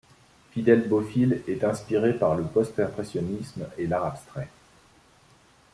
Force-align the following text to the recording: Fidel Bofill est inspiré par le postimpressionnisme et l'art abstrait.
Fidel 0.49 0.87
Bofill 0.89 1.43
est 1.47 1.63
inspiré 1.63 2.15
par 2.17 2.33
le 2.35 2.45
postimpressionnisme 2.45 3.67
et 3.77 3.85
l'art 3.85 4.05
abstrait. 4.07 4.49